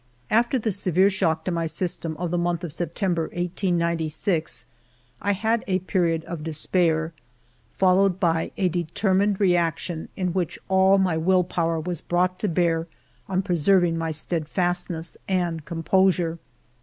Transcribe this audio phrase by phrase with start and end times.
[0.31, 4.65] After the severe shock to my system of the month of September, 1896,
[5.21, 7.13] I had a period of despair,
[7.75, 12.87] followed by a determined reaction, in which all my will power was brought to bear
[13.29, 16.39] on preserving my steadfastness and composure.